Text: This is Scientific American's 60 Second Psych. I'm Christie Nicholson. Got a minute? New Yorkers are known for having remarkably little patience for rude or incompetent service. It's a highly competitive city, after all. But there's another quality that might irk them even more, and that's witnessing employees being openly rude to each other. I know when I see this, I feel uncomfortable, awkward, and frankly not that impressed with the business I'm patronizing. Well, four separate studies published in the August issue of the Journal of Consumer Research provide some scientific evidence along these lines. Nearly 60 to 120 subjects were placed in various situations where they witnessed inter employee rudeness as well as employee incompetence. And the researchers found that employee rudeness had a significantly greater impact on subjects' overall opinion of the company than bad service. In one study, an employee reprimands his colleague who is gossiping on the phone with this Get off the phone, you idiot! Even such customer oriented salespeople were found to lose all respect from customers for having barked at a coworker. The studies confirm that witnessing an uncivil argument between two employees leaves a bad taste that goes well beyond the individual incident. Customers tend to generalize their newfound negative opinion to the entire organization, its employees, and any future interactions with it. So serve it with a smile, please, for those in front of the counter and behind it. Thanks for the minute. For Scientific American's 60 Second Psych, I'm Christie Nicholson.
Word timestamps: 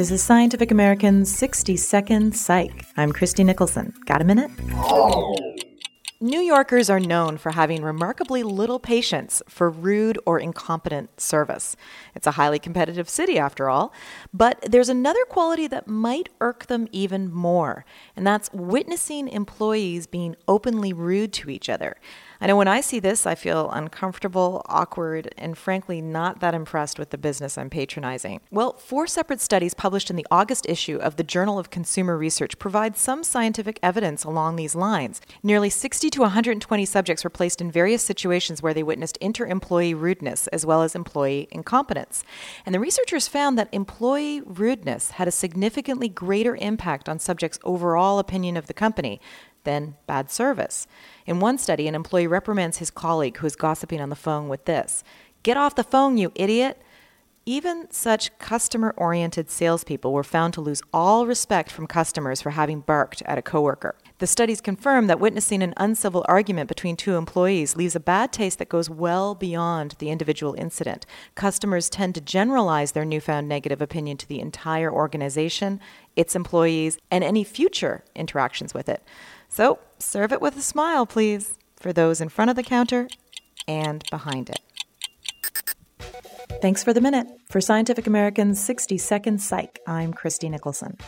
This 0.00 0.10
is 0.10 0.22
Scientific 0.22 0.70
American's 0.70 1.30
60 1.36 1.76
Second 1.76 2.34
Psych. 2.34 2.86
I'm 2.96 3.12
Christie 3.12 3.44
Nicholson. 3.44 3.92
Got 4.06 4.22
a 4.22 4.24
minute? 4.24 4.50
New 6.22 6.40
Yorkers 6.40 6.88
are 6.88 6.98
known 6.98 7.36
for 7.36 7.50
having 7.50 7.82
remarkably 7.82 8.42
little 8.42 8.78
patience 8.78 9.42
for 9.46 9.68
rude 9.68 10.18
or 10.24 10.38
incompetent 10.38 11.20
service. 11.20 11.76
It's 12.14 12.26
a 12.26 12.30
highly 12.30 12.58
competitive 12.58 13.10
city, 13.10 13.38
after 13.38 13.68
all. 13.68 13.92
But 14.32 14.62
there's 14.62 14.88
another 14.88 15.22
quality 15.26 15.66
that 15.66 15.86
might 15.86 16.30
irk 16.40 16.64
them 16.64 16.88
even 16.92 17.30
more, 17.30 17.84
and 18.16 18.26
that's 18.26 18.50
witnessing 18.54 19.28
employees 19.28 20.06
being 20.06 20.34
openly 20.48 20.94
rude 20.94 21.34
to 21.34 21.50
each 21.50 21.68
other. 21.68 21.96
I 22.42 22.46
know 22.46 22.56
when 22.56 22.68
I 22.68 22.80
see 22.80 23.00
this, 23.00 23.26
I 23.26 23.34
feel 23.34 23.70
uncomfortable, 23.70 24.62
awkward, 24.64 25.34
and 25.36 25.58
frankly 25.58 26.00
not 26.00 26.40
that 26.40 26.54
impressed 26.54 26.98
with 26.98 27.10
the 27.10 27.18
business 27.18 27.58
I'm 27.58 27.68
patronizing. 27.68 28.40
Well, 28.50 28.78
four 28.78 29.06
separate 29.06 29.42
studies 29.42 29.74
published 29.74 30.08
in 30.08 30.16
the 30.16 30.26
August 30.30 30.64
issue 30.66 30.96
of 30.96 31.16
the 31.16 31.22
Journal 31.22 31.58
of 31.58 31.68
Consumer 31.68 32.16
Research 32.16 32.58
provide 32.58 32.96
some 32.96 33.24
scientific 33.24 33.78
evidence 33.82 34.24
along 34.24 34.56
these 34.56 34.74
lines. 34.74 35.20
Nearly 35.42 35.68
60 35.68 36.08
to 36.08 36.20
120 36.22 36.86
subjects 36.86 37.24
were 37.24 37.30
placed 37.30 37.60
in 37.60 37.70
various 37.70 38.02
situations 38.02 38.62
where 38.62 38.72
they 38.72 38.82
witnessed 38.82 39.18
inter 39.18 39.44
employee 39.44 39.92
rudeness 39.92 40.46
as 40.46 40.64
well 40.64 40.82
as 40.82 40.94
employee 40.94 41.46
incompetence. 41.50 42.24
And 42.64 42.74
the 42.74 42.80
researchers 42.80 43.28
found 43.28 43.58
that 43.58 43.68
employee 43.70 44.40
rudeness 44.46 45.10
had 45.12 45.28
a 45.28 45.32
significantly 45.32 46.08
greater 46.08 46.56
impact 46.56 47.06
on 47.06 47.18
subjects' 47.18 47.58
overall 47.64 48.18
opinion 48.18 48.56
of 48.56 48.66
the 48.66 48.72
company 48.72 49.20
than 49.64 49.96
bad 50.06 50.30
service. 50.30 50.86
In 51.26 51.40
one 51.40 51.58
study, 51.58 51.88
an 51.88 51.94
employee 51.94 52.26
reprimands 52.26 52.78
his 52.78 52.90
colleague 52.90 53.38
who 53.38 53.46
is 53.46 53.56
gossiping 53.56 54.00
on 54.00 54.10
the 54.10 54.16
phone 54.16 54.48
with 54.48 54.64
this 54.64 55.04
Get 55.42 55.56
off 55.56 55.74
the 55.74 55.84
phone, 55.84 56.18
you 56.18 56.32
idiot! 56.34 56.80
Even 57.46 57.90
such 57.90 58.36
customer 58.38 58.92
oriented 58.96 59.50
salespeople 59.50 60.12
were 60.12 60.22
found 60.22 60.52
to 60.54 60.60
lose 60.60 60.82
all 60.92 61.26
respect 61.26 61.70
from 61.70 61.86
customers 61.86 62.42
for 62.42 62.50
having 62.50 62.80
barked 62.80 63.22
at 63.22 63.38
a 63.38 63.42
coworker. 63.42 63.96
The 64.20 64.26
studies 64.26 64.60
confirm 64.60 65.06
that 65.06 65.18
witnessing 65.18 65.62
an 65.62 65.72
uncivil 65.78 66.26
argument 66.28 66.68
between 66.68 66.94
two 66.94 67.16
employees 67.16 67.74
leaves 67.74 67.96
a 67.96 68.00
bad 68.00 68.34
taste 68.34 68.58
that 68.58 68.68
goes 68.68 68.90
well 68.90 69.34
beyond 69.34 69.94
the 69.98 70.10
individual 70.10 70.52
incident. 70.58 71.06
Customers 71.34 71.88
tend 71.88 72.14
to 72.16 72.20
generalize 72.20 72.92
their 72.92 73.06
newfound 73.06 73.48
negative 73.48 73.80
opinion 73.80 74.18
to 74.18 74.28
the 74.28 74.38
entire 74.38 74.92
organization, 74.92 75.80
its 76.16 76.36
employees, 76.36 76.98
and 77.10 77.24
any 77.24 77.42
future 77.42 78.04
interactions 78.14 78.74
with 78.74 78.90
it. 78.90 79.02
So 79.48 79.78
serve 79.98 80.34
it 80.34 80.42
with 80.42 80.54
a 80.54 80.62
smile, 80.62 81.06
please, 81.06 81.56
for 81.76 81.90
those 81.90 82.20
in 82.20 82.28
front 82.28 82.50
of 82.50 82.56
the 82.56 82.62
counter 82.62 83.08
and 83.66 84.04
behind 84.10 84.50
it. 84.50 84.60
Thanks 86.60 86.84
for 86.84 86.92
the 86.92 87.00
minute. 87.00 87.26
For 87.48 87.62
Scientific 87.62 88.06
American's 88.06 88.62
60 88.62 88.98
Second 88.98 89.40
Psych, 89.40 89.78
I'm 89.86 90.12
Christie 90.12 90.50
Nicholson. 90.50 90.98